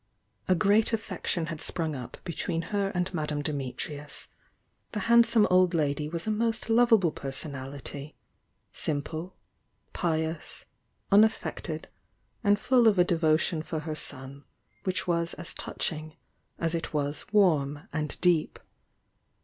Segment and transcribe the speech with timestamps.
[0.47, 4.29] A great affection had sprung up between her and Ma dame Dimitrius;
[4.93, 8.15] the handsome old lady was a most lovable personality,
[8.73, 9.35] simple,
[9.93, 10.65] pious,
[11.11, 11.87] unaffected,
[12.43, 14.43] and full of a devotion for her son
[14.85, 16.15] which was as touching
[16.57, 18.57] as it was warm and deep.